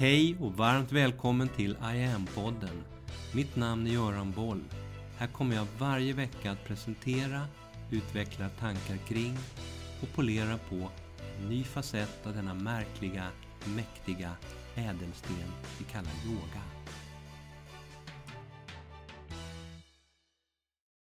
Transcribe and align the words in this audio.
Hej 0.00 0.36
och 0.40 0.52
varmt 0.52 0.92
välkommen 0.92 1.48
till 1.48 1.70
I 1.70 2.04
am-podden. 2.04 2.82
Mitt 3.34 3.56
namn 3.56 3.86
är 3.86 3.90
Göran 3.90 4.32
Boll. 4.32 4.64
Här 5.16 5.26
kommer 5.26 5.56
jag 5.56 5.66
varje 5.78 6.12
vecka 6.12 6.50
att 6.50 6.64
presentera, 6.64 7.46
utveckla 7.90 8.48
tankar 8.48 8.96
kring 8.96 9.36
och 10.02 10.08
polera 10.14 10.58
på 10.58 10.90
en 11.38 11.48
ny 11.48 11.64
facett 11.64 12.26
av 12.26 12.34
denna 12.34 12.54
märkliga, 12.54 13.26
mäktiga 13.76 14.32
ädelsten 14.74 15.36
vi 15.78 15.84
kallar 15.84 16.12
yoga. 16.26 16.62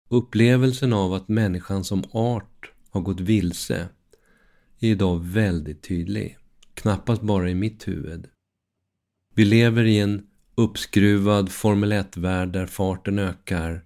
Upplevelsen 0.08 0.92
av 0.92 1.12
att 1.12 1.28
människan 1.28 1.84
som 1.84 2.04
art 2.12 2.72
har 2.90 3.00
gått 3.00 3.20
vilse 3.20 3.88
är 4.80 4.88
idag 4.88 5.24
väldigt 5.24 5.82
tydlig. 5.82 6.38
Knappast 6.74 7.22
bara 7.22 7.50
i 7.50 7.54
mitt 7.54 7.88
huvud. 7.88 8.28
Vi 9.36 9.44
lever 9.44 9.84
i 9.84 9.98
en 9.98 10.26
uppskruvad 10.54 11.52
Formel 11.52 11.92
1-värld 11.92 12.48
där 12.48 12.66
farten 12.66 13.18
ökar 13.18 13.84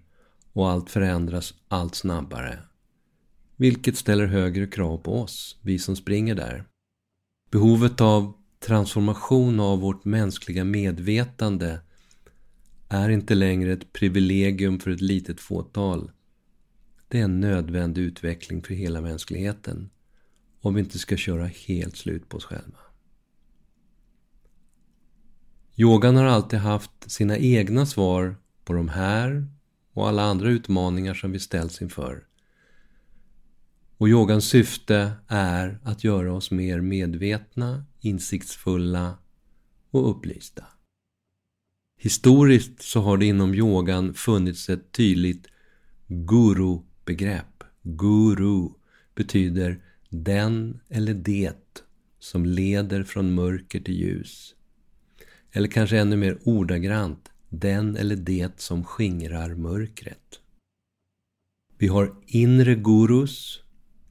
och 0.53 0.69
allt 0.69 0.89
förändras 0.89 1.53
allt 1.67 1.95
snabbare. 1.95 2.59
Vilket 3.55 3.97
ställer 3.97 4.25
högre 4.25 4.67
krav 4.67 4.97
på 4.97 5.21
oss, 5.21 5.59
vi 5.61 5.79
som 5.79 5.95
springer 5.95 6.35
där. 6.35 6.65
Behovet 7.51 8.01
av 8.01 8.33
transformation 8.59 9.59
av 9.59 9.79
vårt 9.79 10.05
mänskliga 10.05 10.63
medvetande 10.63 11.79
är 12.89 13.09
inte 13.09 13.35
längre 13.35 13.73
ett 13.73 13.93
privilegium 13.93 14.79
för 14.79 14.91
ett 14.91 15.01
litet 15.01 15.39
fåtal. 15.39 16.11
Det 17.07 17.19
är 17.19 17.23
en 17.23 17.39
nödvändig 17.39 18.01
utveckling 18.01 18.63
för 18.63 18.73
hela 18.73 19.01
mänskligheten 19.01 19.89
om 20.61 20.73
vi 20.73 20.79
inte 20.81 20.99
ska 20.99 21.17
köra 21.17 21.45
helt 21.45 21.97
slut 21.97 22.29
på 22.29 22.37
oss 22.37 22.45
själva. 22.45 22.88
Yogan 25.81 26.15
har 26.15 26.25
alltid 26.25 26.59
haft 26.59 27.11
sina 27.11 27.37
egna 27.37 27.85
svar 27.85 28.35
på 28.63 28.73
de 28.73 28.89
här 28.89 29.47
och 29.93 30.07
alla 30.07 30.23
andra 30.23 30.49
utmaningar 30.49 31.13
som 31.13 31.31
vi 31.31 31.39
ställs 31.39 31.81
inför. 31.81 32.23
Och 33.97 34.09
yogans 34.09 34.45
syfte 34.45 35.11
är 35.27 35.79
att 35.83 36.03
göra 36.03 36.33
oss 36.33 36.51
mer 36.51 36.81
medvetna, 36.81 37.85
insiktsfulla 37.99 39.17
och 39.91 40.09
upplysta. 40.09 40.65
Historiskt 41.97 42.81
så 42.81 43.01
har 43.01 43.17
det 43.17 43.25
inom 43.25 43.55
yogan 43.55 44.13
funnits 44.13 44.69
ett 44.69 44.91
tydligt 44.91 45.47
guru-begrepp. 46.07 47.63
Guru 47.81 48.69
betyder 49.15 49.83
den 50.09 50.79
eller 50.89 51.13
det 51.13 51.83
som 52.19 52.45
leder 52.45 53.03
från 53.03 53.33
mörker 53.33 53.79
till 53.79 53.95
ljus. 53.95 54.55
Eller 55.51 55.67
kanske 55.67 55.99
ännu 55.99 56.15
mer 56.15 56.39
ordagrant, 56.43 57.29
den 57.49 57.97
eller 57.97 58.15
det 58.15 58.61
som 58.61 58.83
skingrar 58.83 59.55
mörkret. 59.55 60.39
Vi 61.77 61.87
har 61.87 62.15
inre 62.25 62.75
gurus. 62.75 63.61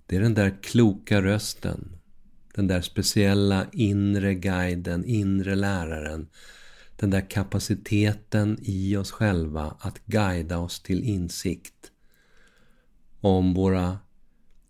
Det 0.06 0.16
är 0.16 0.20
den 0.20 0.34
där 0.34 0.62
kloka 0.62 1.22
rösten. 1.22 1.96
Den 2.54 2.66
där 2.66 2.80
speciella 2.80 3.66
inre 3.72 4.34
guiden, 4.34 5.04
inre 5.04 5.54
läraren. 5.54 6.28
Den 6.96 7.10
där 7.10 7.30
kapaciteten 7.30 8.58
i 8.62 8.96
oss 8.96 9.10
själva 9.10 9.76
att 9.80 10.06
guida 10.06 10.58
oss 10.58 10.82
till 10.82 11.04
insikt 11.04 11.92
om 13.20 13.54
våra 13.54 13.98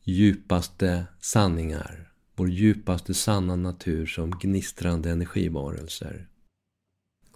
djupaste 0.05 1.05
sanningar. 1.21 2.13
Vår 2.37 2.51
djupaste 2.51 3.15
sanna 3.15 3.57
natur 3.57 4.07
som 4.07 4.31
gnistrande 4.31 5.11
energivarelser. 5.11 6.28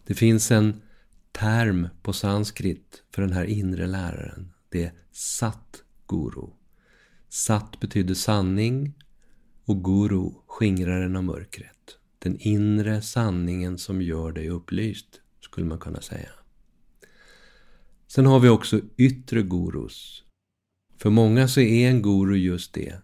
Det 0.04 0.14
finns 0.14 0.50
en 0.50 0.82
term 1.32 1.88
på 2.02 2.12
sanskrit 2.12 3.02
för 3.10 3.22
den 3.22 3.32
här 3.32 3.44
inre 3.44 3.86
läraren. 3.86 4.52
Det 4.68 4.84
är 4.84 4.92
satt 5.12 5.82
Guru. 6.08 6.46
Sat 7.28 7.80
betyder 7.80 8.14
sanning 8.14 8.94
och 9.64 9.84
Guru, 9.84 10.30
skingraren 10.46 11.16
av 11.16 11.24
mörkret. 11.24 11.98
Den 12.18 12.36
inre 12.38 13.02
sanningen 13.02 13.78
som 13.78 14.02
gör 14.02 14.32
dig 14.32 14.48
upplyst, 14.48 15.20
skulle 15.40 15.66
man 15.66 15.78
kunna 15.78 16.00
säga. 16.00 16.30
Sen 18.06 18.26
har 18.26 18.40
vi 18.40 18.48
också 18.48 18.80
yttre 18.96 19.42
gurus. 19.42 20.24
För 20.98 21.10
många 21.10 21.48
så 21.48 21.60
är 21.60 21.90
en 21.90 22.02
guru 22.02 22.36
just 22.36 22.74
det. 22.74 23.02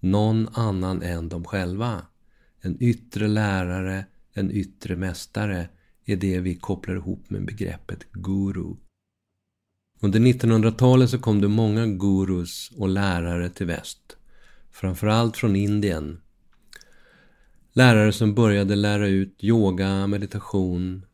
Någon 0.00 0.48
annan 0.48 1.02
än 1.02 1.28
de 1.28 1.44
själva. 1.44 2.06
En 2.60 2.82
yttre 2.82 3.28
lärare, 3.28 4.06
en 4.32 4.50
yttre 4.50 4.96
mästare 4.96 5.68
är 6.04 6.16
det 6.16 6.40
vi 6.40 6.54
kopplar 6.54 6.94
ihop 6.94 7.30
med 7.30 7.44
begreppet 7.44 8.12
guru. 8.12 8.74
Under 10.00 10.20
1900-talet 10.20 11.10
så 11.10 11.18
kom 11.18 11.40
det 11.40 11.48
många 11.48 11.86
gurus 11.86 12.70
och 12.76 12.88
lärare 12.88 13.50
till 13.50 13.66
väst. 13.66 14.16
Framförallt 14.70 15.36
från 15.36 15.56
Indien. 15.56 16.20
Lärare 17.72 18.12
som 18.12 18.34
började 18.34 18.76
lära 18.76 19.08
ut 19.08 19.44
yoga, 19.44 20.06
meditation 20.06 21.06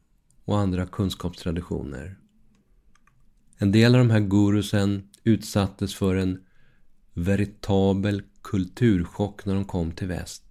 och 0.45 0.59
andra 0.59 0.87
kunskapstraditioner. 0.87 2.17
En 3.57 3.73
del 3.73 3.95
av 3.95 3.99
de 3.99 4.11
här 4.11 4.21
gurusen 4.21 5.09
utsattes 5.25 5.95
för 5.95 6.17
en 6.17 6.41
veritabel 7.15 8.23
kulturchock 8.43 9.47
när 9.47 9.55
de 9.55 9.65
kom 9.65 9.93
till 9.93 10.09
väst. 10.09 10.50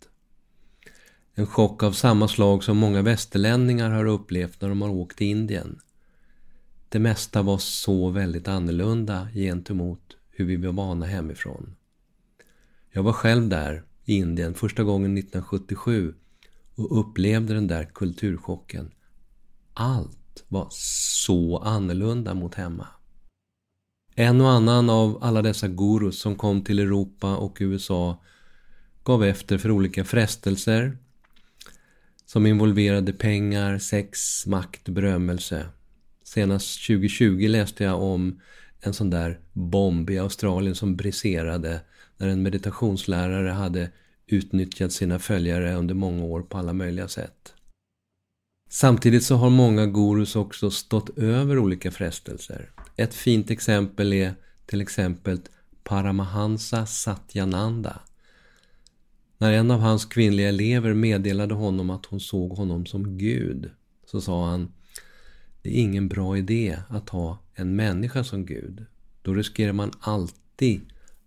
En 1.40 1.48
chock 1.48 1.84
av 1.84 1.92
samma 1.92 2.28
slag 2.28 2.64
som 2.64 2.78
många 2.78 3.02
västerlänningar 3.02 3.90
har 3.90 4.06
upplevt 4.06 4.62
när 4.62 4.70
de 4.70 4.82
har 4.82 4.90
åkt 4.90 5.18
till 5.18 5.28
Indien. 5.28 5.80
Det 6.90 7.00
mesta 7.00 7.42
var 7.42 7.58
så 7.58 8.10
väldigt 8.10 8.48
annorlunda 8.48 9.28
gentemot 9.34 10.18
hur 10.32 10.46
vi 10.46 10.56
var 10.56 10.74
vana 10.74 11.06
hemifrån. 11.06 11.76
Jag 12.92 13.04
var 13.04 13.14
själv 13.14 13.50
där 13.50 13.84
i 14.06 14.16
Indien 14.16 14.54
första 14.54 14.84
gången 14.84 15.18
1977 15.18 16.14
och 16.76 17.00
upplevde 17.00 17.54
den 17.54 17.68
där 17.68 17.84
kulturchocken. 17.84 18.92
Allt 19.74 20.44
var 20.48 20.68
så 20.72 21.58
annorlunda 21.58 22.34
mot 22.34 22.56
hemma. 22.56 22.88
En 24.16 24.42
och 24.42 24.50
annan 24.50 24.90
av 24.90 25.18
alla 25.22 25.42
dessa 25.42 25.68
gurus 25.68 26.20
som 26.20 26.36
kom 26.36 26.64
till 26.64 26.80
Europa 26.80 27.38
och 27.38 27.58
USA 27.60 28.24
gav 29.04 29.24
efter 29.24 29.58
för 29.58 29.72
olika 29.72 30.06
frestelser 30.06 30.98
som 32.32 32.46
involverade 32.46 33.14
pengar, 33.14 33.78
sex, 33.78 34.46
makt, 34.46 34.90
berömmelse. 34.90 35.66
Senast 36.24 36.88
2020 36.88 37.48
läste 37.48 37.84
jag 37.84 38.02
om 38.02 38.42
en 38.82 38.94
sån 38.94 39.10
där 39.10 39.40
bomb 39.54 40.10
i 40.10 40.20
Australien 40.20 40.76
som 40.76 40.96
briserade 40.96 41.82
när 42.18 42.28
en 42.28 42.44
meditationslärare 42.44 43.50
hade 43.50 43.92
utnyttjat 44.28 44.92
sina 44.92 45.20
följare 45.20 45.76
under 45.76 45.96
många 45.96 46.24
år 46.24 46.42
på 46.42 46.58
alla 46.58 46.74
möjliga 46.74 47.08
sätt. 47.08 47.54
Samtidigt 48.70 49.24
så 49.24 49.36
har 49.36 49.50
många 49.50 49.86
gurus 49.86 50.36
också 50.36 50.72
stått 50.72 51.18
över 51.18 51.58
olika 51.58 51.92
frestelser. 51.92 52.70
Ett 52.96 53.14
fint 53.14 53.52
exempel 53.52 54.14
är 54.14 54.34
till 54.66 54.82
exempel 54.82 55.40
Paramahansa 55.84 56.86
Satyananda 56.86 58.00
när 59.42 59.54
en 59.54 59.72
av 59.72 59.80
hans 59.80 60.06
kvinnliga 60.06 60.50
elever 60.50 60.94
meddelade 60.94 61.54
honom 61.54 61.90
att 61.90 62.06
hon 62.06 62.20
såg 62.20 62.52
honom 62.52 62.86
som 62.86 63.18
Gud 63.18 63.72
så 64.06 64.22
sa 64.22 64.50
han 64.50 64.72
Det 65.62 65.70
är 65.70 65.82
ingen 65.82 66.08
bra 66.08 66.38
idé 66.38 66.80
att 66.90 67.10
ha 67.10 67.40
en 67.54 67.76
människa 67.76 68.24
som 68.24 68.46
Gud. 68.46 68.86
Då 69.22 69.34
riskerar 69.34 69.74
man 69.74 69.92
alltid 70.00 70.82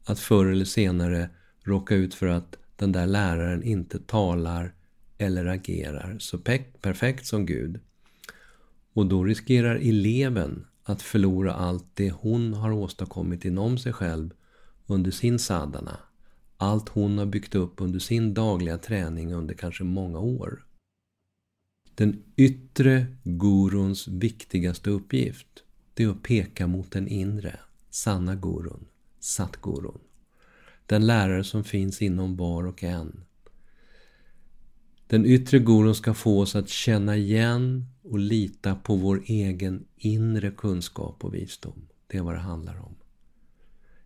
att 0.05 0.19
förr 0.19 0.47
eller 0.47 0.65
senare 0.65 1.31
råka 1.63 1.95
ut 1.95 2.15
för 2.15 2.27
att 2.27 2.57
den 2.77 2.93
där 2.93 3.07
läraren 3.07 3.63
inte 3.63 3.99
talar 3.99 4.75
eller 5.19 5.47
agerar 5.47 6.17
så 6.19 6.39
perfekt 6.81 7.27
som 7.27 7.47
Gud. 7.47 7.81
Och 8.93 9.07
då 9.07 9.25
riskerar 9.25 9.77
eleven 9.77 10.67
att 10.85 11.03
förlora 11.03 11.55
allt 11.55 11.87
det 11.95 12.11
hon 12.11 12.55
har 12.55 12.73
åstadkommit 12.73 13.45
inom 13.45 13.79
sig 13.79 13.93
själv 13.93 14.31
under 14.87 15.11
sin 15.11 15.39
sadhana 15.39 15.99
allt 16.63 16.89
hon 16.89 17.19
har 17.19 17.27
byggt 17.27 17.55
upp 17.55 17.81
under 17.81 17.99
sin 17.99 18.35
dagliga 18.35 18.79
träning 18.79 19.33
under 19.33 19.55
kanske 19.55 19.85
många 19.85 20.19
år. 20.19 20.65
Den 21.95 22.23
yttre 22.37 23.07
guruns 23.23 24.09
viktigaste 24.09 24.91
uppgift 24.91 25.63
det 25.95 26.05
är 26.05 26.09
att 26.09 26.23
peka 26.23 26.67
mot 26.67 26.91
den 26.91 27.09
inre, 27.09 27.61
sanna 27.91 28.35
gurun, 28.35 28.85
satgurun. 29.21 29.99
Den 30.87 31.07
lärare 31.07 31.45
som 31.45 31.65
finns 31.65 32.03
inom 32.03 32.37
var 32.37 32.67
och 32.67 32.83
en. 32.83 33.25
Den 35.07 35.27
yttre 35.27 35.59
gurun 35.59 35.95
ska 35.95 36.15
få 36.15 36.41
oss 36.41 36.57
att 36.57 36.69
känna 36.69 37.17
igen 37.17 37.87
och 38.03 38.19
lita 38.19 38.75
på 38.75 38.97
vår 38.97 39.23
egen 39.27 39.85
inre 39.97 40.51
kunskap 40.51 41.25
och 41.25 41.35
visdom. 41.35 41.89
Det 42.07 42.19
är 42.19 42.23
vad 42.23 42.35
det 42.35 42.41
handlar 42.41 42.79
om. 42.81 42.95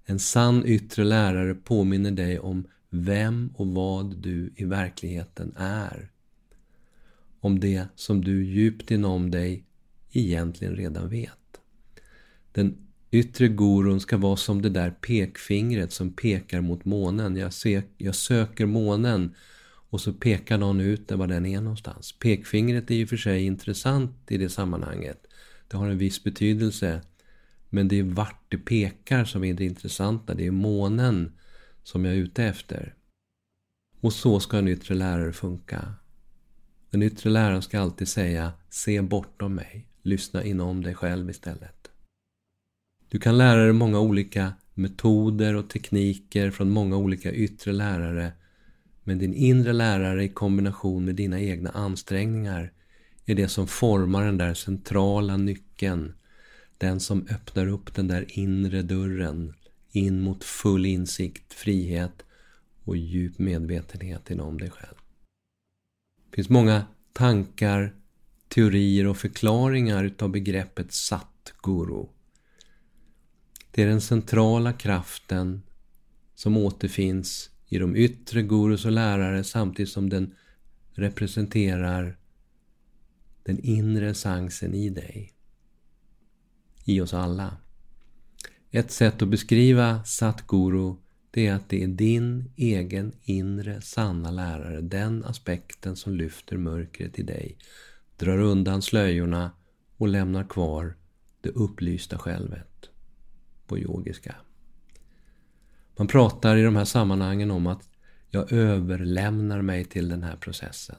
En 0.09 0.19
sann 0.19 0.67
yttre 0.67 1.05
lärare 1.05 1.55
påminner 1.55 2.11
dig 2.11 2.39
om 2.39 2.67
vem 2.91 3.51
och 3.55 3.67
vad 3.67 4.17
du 4.17 4.53
i 4.57 4.65
verkligheten 4.65 5.53
är. 5.57 6.11
om 7.41 7.61
det 7.61 7.87
som 7.95 8.25
du 8.25 8.45
djupt 8.45 8.91
inom 8.91 9.31
dig 9.31 9.65
egentligen 10.13 10.77
redan 10.77 11.09
vet. 11.09 11.61
Den 12.53 12.77
yttre 13.11 13.49
gurun 13.49 14.01
ska 14.01 14.17
vara 14.17 14.37
som 14.37 14.63
det 14.63 14.69
där 14.69 14.91
pekfingret 14.91 15.93
som 15.93 16.13
pekar 16.13 16.61
mot 16.61 16.85
månen. 16.85 17.37
Jag, 17.37 17.53
sök, 17.53 17.87
jag 17.99 18.15
söker 18.15 18.67
månen 18.67 19.35
och 19.91 20.01
så 20.01 20.13
pekar 20.13 20.59
någon 20.59 20.81
ut 20.81 21.09
där 21.09 21.17
var 21.17 21.27
den 21.27 21.47
är 21.47 21.61
någonstans. 21.61 22.13
Pekfingret 22.13 22.91
är 22.91 22.95
ju 22.95 23.07
för 23.07 23.17
sig 23.17 23.45
intressant 23.45 24.13
i 24.29 24.39
det 24.39 24.49
sammanhanget. 24.49 25.27
Det 25.69 25.77
har 25.77 25.89
en 25.89 25.99
viss 25.99 26.25
betydelse. 26.25 27.01
Men 27.77 27.89
det 27.89 27.99
är 27.99 28.03
vart 28.03 28.45
det 28.49 28.59
pekar 28.59 29.25
som 29.25 29.45
är 29.45 29.55
det 29.55 29.65
intressanta. 29.65 30.35
Det 30.35 30.47
är 30.47 30.51
månen 30.51 31.33
som 31.83 32.05
jag 32.05 32.15
är 32.15 32.19
ute 32.19 32.45
efter. 32.45 32.95
Och 34.01 34.13
så 34.13 34.41
ska 34.41 34.59
en 34.59 34.69
yttre 34.69 34.95
lärare 34.95 35.33
funka. 35.33 35.95
Den 36.91 37.03
yttre 37.03 37.31
läraren 37.31 37.63
ska 37.63 37.81
alltid 37.81 38.09
säga 38.09 38.53
Se 38.69 39.03
bortom 39.03 39.55
mig. 39.55 39.89
Lyssna 40.03 40.45
inom 40.45 40.83
dig 40.83 40.95
själv 40.95 41.31
istället. 41.31 41.91
Du 43.09 43.19
kan 43.19 43.39
lära 43.39 43.63
dig 43.65 43.73
många 43.73 44.01
olika 44.01 44.53
metoder 44.75 45.55
och 45.55 45.71
tekniker 45.71 46.51
från 46.51 46.71
många 46.71 46.97
olika 46.97 47.33
yttre 47.33 47.73
lärare. 47.73 48.33
Men 49.05 49.19
din 49.19 49.35
inre 49.35 49.73
lärare 49.73 50.25
i 50.25 50.29
kombination 50.29 51.05
med 51.05 51.15
dina 51.15 51.41
egna 51.41 51.71
ansträngningar 51.71 52.73
är 53.25 53.35
det 53.35 53.49
som 53.49 53.67
formar 53.67 54.25
den 54.25 54.39
där 54.39 54.55
centrala 54.55 55.37
nyckeln. 55.37 56.15
Den 56.79 57.01
som 57.01 57.27
öppnar 57.31 57.67
upp 57.67 57.95
den 57.95 58.09
där 58.09 58.39
inre 58.39 58.83
dörren 58.83 59.55
in 59.91 60.21
mot 60.21 60.45
full 60.45 60.87
insikt, 60.87 61.53
frihet 61.53 62.23
och 62.85 62.97
djup 62.97 63.39
medvetenhet 63.39 64.31
inom 64.31 64.59
dig 64.59 64.71
själv. 64.71 64.97
Det 66.31 66.37
finns 66.37 66.49
många 66.49 66.87
tankar, 67.13 67.95
teorier 68.49 69.07
och 69.07 69.17
förklaringar 69.17 70.05
utav 70.05 70.31
begreppet 70.31 70.93
Satguru. 70.93 72.07
Det 73.71 73.83
är 73.83 73.87
den 73.87 74.01
centrala 74.01 74.73
kraften 74.73 75.63
som 76.35 76.57
återfinns 76.57 77.51
i 77.69 77.79
de 77.79 77.97
yttre 77.97 78.43
gurus 78.43 78.85
och 78.85 78.93
lärare 78.93 79.45
samtidigt 79.45 79.93
som 79.93 80.09
den 80.09 80.35
representerar 80.93 82.19
den 83.43 83.59
inre 83.59 84.11
essensen 84.11 84.75
i 84.75 84.91
dig. 84.91 85.36
I 86.89 87.01
oss 87.01 87.15
alla. 87.15 87.57
Ett 88.71 88.91
sätt 88.91 89.23
att 89.23 89.29
beskriva 89.29 90.05
Satguru 90.05 90.95
det 91.31 91.47
är 91.47 91.55
att 91.55 91.69
det 91.69 91.83
är 91.83 91.89
din 91.89 92.53
egen 92.57 93.13
inre 93.23 93.81
sanna 93.81 94.31
lärare, 94.31 94.81
den 94.81 95.25
aspekten 95.25 95.97
som 95.97 96.15
lyfter 96.15 96.57
mörkret 96.57 97.19
i 97.19 97.23
dig, 97.23 97.59
drar 98.17 98.39
undan 98.39 98.83
slöjorna 98.83 99.51
och 99.97 100.09
lämnar 100.09 100.45
kvar 100.45 100.97
det 101.41 101.49
upplysta 101.49 102.19
självet 102.19 102.91
på 103.67 103.79
yogiska. 103.79 104.35
Man 105.97 106.07
pratar 106.07 106.57
i 106.57 106.63
de 106.63 106.77
här 106.77 106.85
sammanhangen 106.85 107.51
om 107.51 107.67
att 107.67 107.89
jag 108.31 108.53
överlämnar 108.53 109.63
mig 109.63 109.85
till 109.85 110.09
den 110.09 110.23
här 110.23 110.37
processen. 110.37 110.97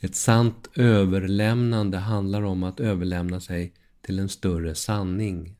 Ett 0.00 0.16
sant 0.16 0.70
överlämnande 0.74 1.98
handlar 1.98 2.42
om 2.42 2.62
att 2.62 2.80
överlämna 2.80 3.40
sig 3.40 3.74
till 4.02 4.18
en 4.18 4.28
större 4.28 4.74
sanning, 4.74 5.56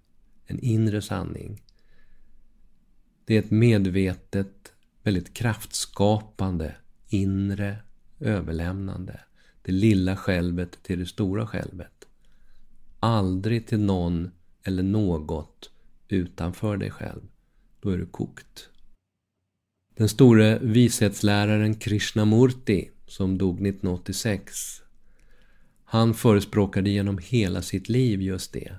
en 0.47 0.61
inre 0.61 1.03
sanning. 1.03 1.63
Det 3.25 3.35
är 3.35 3.39
ett 3.39 3.51
medvetet, 3.51 4.73
väldigt 5.03 5.35
kraftskapande, 5.35 6.77
inre 7.09 7.77
överlämnande. 8.21 9.21
Det 9.63 9.73
lilla 9.73 10.17
självet 10.17 10.83
till 10.83 10.99
det 10.99 11.07
stora 11.07 11.47
självet. 11.47 12.09
Aldrig 13.01 13.67
till 13.67 13.81
någon 13.81 14.31
eller 14.63 14.83
något 14.83 15.71
utanför 16.09 16.77
dig 16.77 16.91
själv. 16.91 17.23
Då 17.81 17.91
är 17.91 17.99
du 17.99 18.07
kokt. 18.07 18.69
Den 19.95 20.09
store 20.09 20.59
vishetsläraren 20.59 21.75
Krishnamurti 21.75 22.91
som 23.07 23.39
dog 23.39 23.55
1986. 23.55 24.83
Han 25.93 26.15
förespråkade 26.15 26.91
genom 26.91 27.19
hela 27.19 27.63
sitt 27.63 27.89
liv 27.89 28.23
just 28.23 28.53
det. 28.53 28.73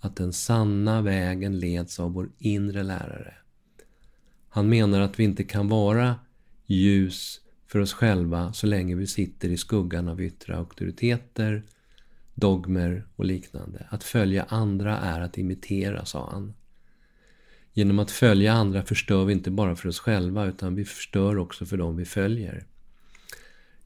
Att 0.00 0.16
den 0.16 0.32
sanna 0.32 1.02
vägen 1.02 1.58
leds 1.58 2.00
av 2.00 2.12
vår 2.12 2.30
inre 2.38 2.82
lärare. 2.82 3.34
Han 4.48 4.68
menar 4.68 5.00
att 5.00 5.20
vi 5.20 5.24
inte 5.24 5.44
kan 5.44 5.68
vara 5.68 6.16
ljus 6.66 7.40
för 7.66 7.78
oss 7.78 7.92
själva 7.92 8.52
så 8.52 8.66
länge 8.66 8.94
vi 8.94 9.06
sitter 9.06 9.48
i 9.48 9.56
skuggan 9.56 10.08
av 10.08 10.22
yttre 10.22 10.56
auktoriteter, 10.56 11.62
dogmer 12.34 13.06
och 13.16 13.24
liknande. 13.24 13.86
Att 13.90 14.04
följa 14.04 14.46
andra 14.48 14.98
är 14.98 15.20
att 15.20 15.38
imitera, 15.38 16.04
sa 16.04 16.30
han. 16.30 16.54
Genom 17.72 17.98
att 17.98 18.10
följa 18.10 18.52
andra 18.52 18.82
förstör 18.82 19.24
vi 19.24 19.32
inte 19.32 19.50
bara 19.50 19.76
för 19.76 19.88
oss 19.88 19.98
själva 19.98 20.46
utan 20.46 20.74
vi 20.74 20.84
förstör 20.84 21.38
också 21.38 21.66
för 21.66 21.76
dem 21.76 21.96
vi 21.96 22.04
följer. 22.04 22.66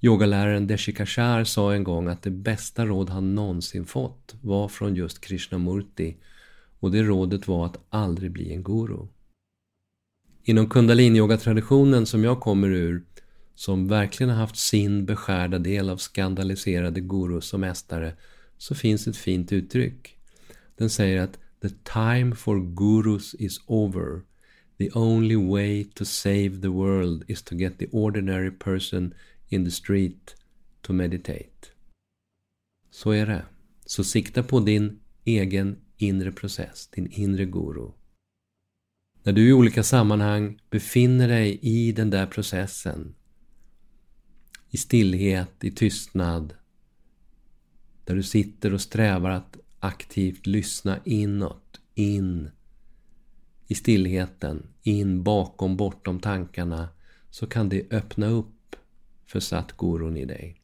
Yogaläraren 0.03 0.67
Deshikashar 0.67 1.45
sa 1.45 1.75
en 1.75 1.85
gång 1.85 2.09
att 2.09 2.23
det 2.23 2.31
bästa 2.31 2.87
råd 2.87 3.11
han 3.11 3.35
någonsin 3.35 3.87
fått 3.87 4.35
var 4.43 4.69
från 4.69 4.95
just 4.95 5.21
Krishnamurti 5.21 6.17
och 6.81 6.91
det 6.91 7.03
rådet 7.03 7.49
var 7.49 7.67
att 7.67 7.81
aldrig 7.89 8.31
bli 8.31 8.53
en 8.53 8.63
guru. 8.63 9.07
Inom 10.43 10.69
kundaliniyogatraditionen 10.69 12.07
som 12.07 12.25
jag 12.25 12.41
kommer 12.41 12.69
ur, 12.69 13.05
som 13.55 13.89
verkligen 13.89 14.31
har 14.31 14.37
haft 14.37 14.57
sin 14.57 15.07
beskärda 15.07 15.59
del 15.59 15.91
av 15.91 15.97
skandaliserade 15.97 17.01
gurus 17.01 17.45
som 17.45 17.61
mästare, 17.61 18.13
så 18.59 18.75
finns 18.75 19.07
ett 19.07 19.17
fint 19.17 19.53
uttryck. 19.53 20.17
Den 20.77 20.91
säger 20.91 21.21
att 21.23 21.39
“The 21.63 21.69
time 21.93 22.35
for 22.35 22.75
gurus 22.75 23.35
is 23.35 23.61
over. 23.67 24.21
The 24.79 24.91
only 24.95 25.37
way 25.37 25.85
to 25.85 26.05
save 26.05 26.51
the 26.63 26.69
world 26.69 27.25
is 27.27 27.43
to 27.43 27.55
get 27.55 27.79
the 27.79 27.87
ordinary 27.93 28.51
person 28.51 29.15
in 29.51 29.65
the 29.65 29.71
street 29.71 30.37
to 30.81 30.93
meditate. 30.93 31.67
Så 32.91 33.11
är 33.11 33.27
det. 33.27 33.45
Så 33.87 34.05
sikta 34.05 34.43
på 34.43 34.61
din 34.61 35.01
egen 35.25 35.79
inre 35.97 36.33
process, 36.33 36.87
din 36.87 37.07
inre 37.13 37.45
guru. 37.45 37.91
När 39.23 39.33
du 39.33 39.49
i 39.49 39.53
olika 39.53 39.83
sammanhang 39.83 40.61
befinner 40.71 41.29
dig 41.29 41.59
i 41.63 41.93
den 41.93 42.11
där 42.11 42.27
processen, 42.27 43.15
i 44.71 44.77
stillhet, 44.77 45.65
i 45.65 45.71
tystnad, 45.71 46.55
där 48.05 48.15
du 48.15 48.23
sitter 48.23 48.75
och 48.75 48.81
strävar 48.81 49.31
att 49.31 49.59
aktivt 49.79 50.47
lyssna 50.47 51.01
inåt, 51.05 51.81
in 51.95 52.51
i 53.67 53.75
stillheten, 53.75 54.67
in 54.83 55.23
bakom, 55.23 55.77
bortom 55.77 56.21
tankarna, 56.21 56.89
så 57.31 57.47
kan 57.47 57.69
det 57.69 57.93
öppna 57.93 58.27
upp 58.27 58.60
för 59.31 59.41
Satgurun 59.41 60.17
i 60.17 60.25
dig. 60.25 60.61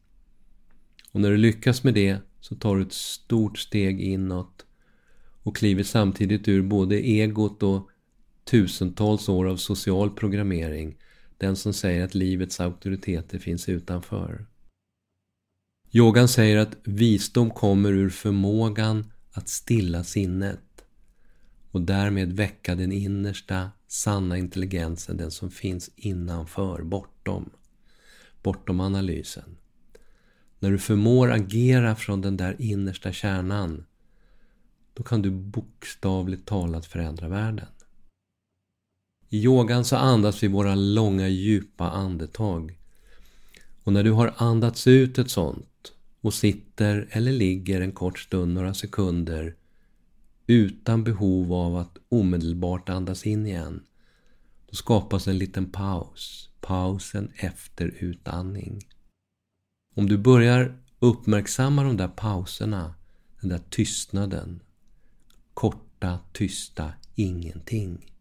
Och 1.11 1.21
när 1.21 1.31
du 1.31 1.37
lyckas 1.37 1.83
med 1.83 1.93
det 1.93 2.17
så 2.39 2.55
tar 2.55 2.75
du 2.75 2.81
ett 2.81 2.93
stort 2.93 3.57
steg 3.57 4.01
inåt 4.01 4.65
och 5.43 5.55
kliver 5.55 5.83
samtidigt 5.83 6.47
ur 6.47 6.61
både 6.61 6.95
egot 6.95 7.63
och 7.63 7.89
tusentals 8.43 9.29
år 9.29 9.45
av 9.45 9.57
social 9.57 10.09
programmering, 10.09 10.95
den 11.37 11.55
som 11.55 11.73
säger 11.73 12.03
att 12.03 12.15
livets 12.15 12.59
auktoriteter 12.59 13.39
finns 13.39 13.69
utanför. 13.69 14.45
Yogan 15.91 16.27
säger 16.27 16.57
att 16.57 16.77
visdom 16.83 17.49
kommer 17.49 17.93
ur 17.93 18.09
förmågan 18.09 19.11
att 19.31 19.49
stilla 19.49 20.03
sinnet 20.03 20.59
och 21.71 21.81
därmed 21.81 22.33
väcka 22.33 22.75
den 22.75 22.91
innersta, 22.91 23.71
sanna 23.87 24.37
intelligensen, 24.37 25.17
den 25.17 25.31
som 25.31 25.51
finns 25.51 25.89
innanför, 25.95 26.81
bortom 26.81 27.49
bortom 28.43 28.79
analysen. 28.79 29.57
När 30.59 30.71
du 30.71 30.79
förmår 30.79 31.31
agera 31.31 31.95
från 31.95 32.21
den 32.21 32.37
där 32.37 32.55
innersta 32.59 33.11
kärnan, 33.11 33.85
då 34.93 35.03
kan 35.03 35.21
du 35.21 35.31
bokstavligt 35.31 36.45
talat 36.45 36.85
förändra 36.85 37.27
världen. 37.27 37.67
I 39.29 39.43
yogan 39.43 39.85
så 39.85 39.95
andas 39.95 40.43
vi 40.43 40.47
våra 40.47 40.75
långa 40.75 41.27
djupa 41.27 41.89
andetag. 41.89 42.79
Och 43.83 43.93
när 43.93 44.03
du 44.03 44.11
har 44.11 44.33
andats 44.37 44.87
ut 44.87 45.17
ett 45.17 45.31
sånt 45.31 45.93
och 46.21 46.33
sitter 46.33 47.07
eller 47.11 47.31
ligger 47.31 47.81
en 47.81 47.91
kort 47.91 48.19
stund, 48.19 48.53
några 48.53 48.73
sekunder, 48.73 49.55
utan 50.47 51.03
behov 51.03 51.53
av 51.53 51.75
att 51.75 51.97
omedelbart 52.09 52.89
andas 52.89 53.25
in 53.25 53.45
igen, 53.45 53.83
då 54.69 54.75
skapas 54.75 55.27
en 55.27 55.37
liten 55.37 55.71
paus 55.71 56.47
pausen 56.67 57.31
efter 57.35 57.87
utandning. 57.87 58.87
Om 59.95 60.09
du 60.09 60.17
börjar 60.17 60.81
uppmärksamma 60.99 61.83
de 61.83 61.97
där 61.97 62.07
pauserna, 62.07 62.95
den 63.41 63.49
där 63.49 63.61
tystnaden, 63.69 64.59
korta, 65.53 66.19
tysta 66.33 66.93
ingenting. 67.15 68.13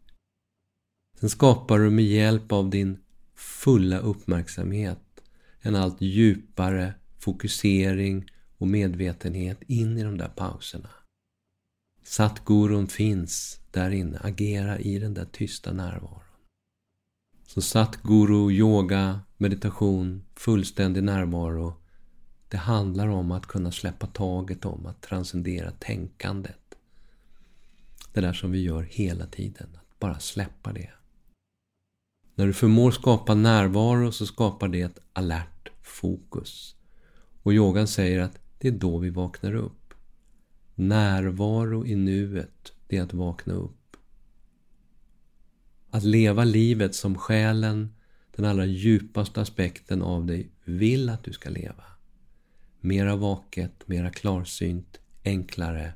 Sen 1.21 1.31
skapar 1.31 1.79
du 1.79 1.91
med 1.91 2.05
hjälp 2.05 2.53
av 2.53 2.71
din 2.71 2.99
fulla 3.35 3.99
uppmärksamhet 3.99 4.99
en 5.61 5.75
allt 5.75 6.01
djupare 6.01 6.95
fokusering 7.19 8.31
och 8.59 8.69
medvetenhet 8.69 9.63
in 9.67 9.99
i 9.99 10.03
de 10.03 10.19
där 10.19 10.29
pauserna. 10.29 10.91
Satgurun 12.03 12.89
finns 12.89 13.61
där 13.71 13.91
inne, 13.91 14.19
Agera 14.19 14.79
i 14.79 14.99
den 14.99 15.15
där 15.15 15.25
tysta 15.25 15.73
närvaron. 15.73 16.26
Så 17.47 17.63
satguru, 17.63 18.51
yoga, 18.51 19.21
meditation, 19.37 20.25
fullständig 20.35 21.05
närvaro. 21.05 21.75
Det 22.49 22.57
handlar 22.57 23.09
om 23.09 23.31
att 23.31 23.47
kunna 23.47 23.73
släppa 23.73 24.07
taget 24.07 24.65
om, 24.65 24.87
att 24.87 25.03
transcendera 25.03 25.71
tänkandet. 25.71 26.75
Det 28.13 28.21
där 28.21 28.33
som 28.33 28.51
vi 28.51 28.63
gör 28.63 28.83
hela 28.83 29.27
tiden, 29.27 29.69
att 29.75 29.99
bara 29.99 30.19
släppa 30.19 30.73
det. 30.73 30.91
När 32.35 32.47
du 32.47 32.53
förmår 32.53 32.91
skapa 32.91 33.35
närvaro 33.35 34.13
så 34.13 34.27
skapar 34.27 34.69
det 34.69 34.83
ett 34.83 34.99
alert 35.13 35.69
fokus. 35.83 36.77
Och 37.43 37.53
yogan 37.53 37.87
säger 37.87 38.21
att 38.21 38.39
det 38.59 38.69
är 38.69 38.73
då 38.73 38.99
vi 38.99 39.11
vaknar 39.11 39.55
upp. 39.55 39.95
Närvaro 40.75 41.87
i 41.87 41.95
nuet, 41.95 42.73
det 42.87 42.97
är 42.97 43.03
att 43.03 43.15
vakna 43.15 43.55
upp. 43.55 43.86
Att 45.97 46.05
leva 46.05 46.45
livet 46.45 46.95
som 46.95 47.19
själen, 47.19 47.95
den 48.37 48.45
allra 48.45 48.65
djupaste 48.65 49.41
aspekten 49.41 50.03
av 50.03 50.27
dig, 50.27 50.51
vill 50.65 51.09
att 51.09 51.25
du 51.25 51.33
ska 51.33 51.51
leva. 51.51 51.85
Mera 52.81 53.17
vaket, 53.17 53.89
mera 53.89 54.11
klarsynt, 54.11 55.01
enklare, 55.25 55.93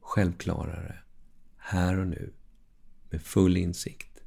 självklarare. 0.00 0.98
Här 1.56 1.98
och 1.98 2.06
nu. 2.06 2.32
Med 3.10 3.22
full 3.22 3.56
insikt. 3.56 4.22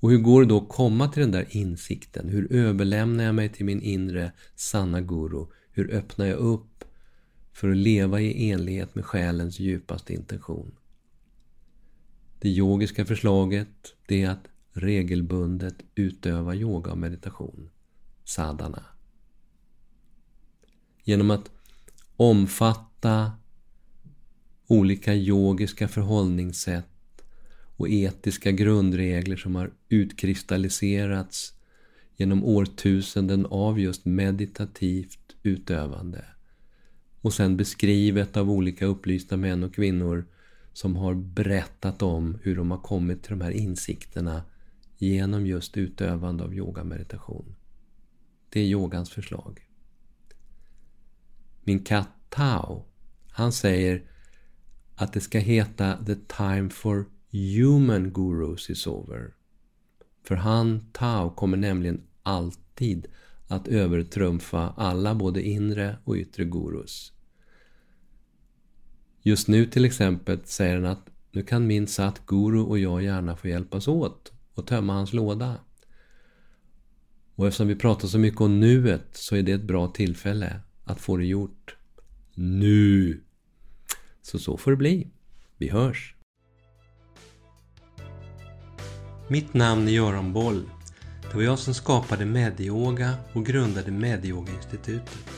Och 0.00 0.10
hur 0.10 0.18
går 0.18 0.42
det 0.42 0.48
då 0.48 0.58
att 0.58 0.68
komma 0.68 1.08
till 1.08 1.22
den 1.22 1.32
där 1.32 1.46
insikten? 1.50 2.28
Hur 2.28 2.52
överlämnar 2.52 3.24
jag 3.24 3.34
mig 3.34 3.48
till 3.48 3.64
min 3.64 3.82
inre 3.82 4.32
sanna 4.54 5.00
guru? 5.00 5.46
Hur 5.70 5.90
öppnar 5.90 6.26
jag 6.26 6.38
upp 6.38 6.84
för 7.52 7.70
att 7.70 7.76
leva 7.76 8.20
i 8.20 8.50
enlighet 8.50 8.94
med 8.94 9.04
själens 9.04 9.58
djupaste 9.60 10.14
intention? 10.14 10.74
Det 12.40 12.48
yogiska 12.48 13.04
förslaget 13.04 13.68
det 14.06 14.22
är 14.22 14.30
att 14.30 14.48
regelbundet 14.72 15.74
utöva 15.94 16.54
yoga 16.54 16.92
och 16.92 16.98
meditation, 16.98 17.70
sadhana. 18.24 18.84
Genom 21.04 21.30
att 21.30 21.50
omfatta 22.16 23.32
olika 24.66 25.14
yogiska 25.14 25.88
förhållningssätt 25.88 26.84
och 27.76 27.88
etiska 27.88 28.52
grundregler 28.52 29.36
som 29.36 29.54
har 29.54 29.70
utkristalliserats 29.88 31.54
genom 32.16 32.44
årtusenden 32.44 33.46
av 33.46 33.80
just 33.80 34.04
meditativt 34.04 35.36
utövande. 35.42 36.24
Och 37.20 37.34
sen 37.34 37.56
beskrivet 37.56 38.36
av 38.36 38.50
olika 38.50 38.86
upplysta 38.86 39.36
män 39.36 39.62
och 39.62 39.74
kvinnor 39.74 40.26
som 40.78 40.96
har 40.96 41.14
berättat 41.14 42.02
om 42.02 42.38
hur 42.42 42.56
de 42.56 42.70
har 42.70 42.78
kommit 42.78 43.22
till 43.22 43.30
de 43.30 43.40
här 43.40 43.50
insikterna 43.50 44.42
genom 44.98 45.46
just 45.46 45.76
utövande 45.76 46.44
av 46.44 46.54
yogameditation. 46.54 47.56
Det 48.48 48.60
är 48.60 48.64
yogans 48.64 49.10
förslag. 49.10 49.68
Min 51.64 51.84
katt 51.84 52.08
Tao, 52.28 52.84
han 53.30 53.52
säger 53.52 54.10
att 54.94 55.12
det 55.12 55.20
ska 55.20 55.38
heta 55.38 56.04
The 56.04 56.14
Time 56.14 56.70
for 56.70 57.06
Human 57.30 58.12
Gurus 58.12 58.70
is 58.70 58.86
over. 58.86 59.34
För 60.24 60.34
han, 60.34 60.80
Tao, 60.92 61.30
kommer 61.30 61.56
nämligen 61.56 62.02
alltid 62.22 63.06
att 63.46 63.68
övertrumfa 63.68 64.74
alla 64.76 65.14
både 65.14 65.42
inre 65.42 65.96
och 66.04 66.16
yttre 66.16 66.44
gurus. 66.44 67.12
Just 69.22 69.48
nu 69.48 69.66
till 69.66 69.84
exempel 69.84 70.38
säger 70.44 70.74
han 70.74 70.84
att 70.84 71.08
nu 71.32 71.42
kan 71.42 71.66
min 71.66 71.86
satt 71.86 72.26
guru 72.26 72.60
och 72.60 72.78
jag 72.78 73.02
gärna 73.02 73.36
få 73.36 73.48
hjälpas 73.48 73.88
åt 73.88 74.32
och 74.54 74.66
tömma 74.66 74.92
hans 74.92 75.12
låda. 75.12 75.56
Och 77.34 77.46
eftersom 77.46 77.68
vi 77.68 77.76
pratar 77.76 78.08
så 78.08 78.18
mycket 78.18 78.40
om 78.40 78.60
nuet 78.60 79.06
så 79.12 79.36
är 79.36 79.42
det 79.42 79.52
ett 79.52 79.62
bra 79.62 79.88
tillfälle 79.88 80.60
att 80.84 81.00
få 81.00 81.16
det 81.16 81.26
gjort. 81.26 81.76
Nu! 82.34 83.20
Så 84.22 84.38
så 84.38 84.56
får 84.56 84.70
det 84.70 84.76
bli. 84.76 85.10
Vi 85.56 85.68
hörs! 85.68 86.14
Mitt 89.28 89.54
namn 89.54 89.88
är 89.88 89.92
Göran 89.92 90.32
Boll. 90.32 90.70
Det 91.30 91.36
var 91.36 91.42
jag 91.42 91.58
som 91.58 91.74
skapade 91.74 92.24
Medioga 92.24 93.14
och 93.32 93.46
grundade 93.46 93.90
Medioga-institutet. 93.90 95.37